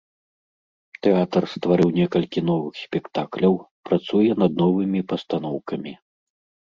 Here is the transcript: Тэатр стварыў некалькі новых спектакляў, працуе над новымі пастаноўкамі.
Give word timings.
Тэатр 1.07 1.43
стварыў 1.53 1.89
некалькі 1.99 2.39
новых 2.49 2.73
спектакляў, 2.85 3.53
працуе 3.91 4.31
над 4.41 4.51
новымі 4.63 4.99
пастаноўкамі. 5.13 5.93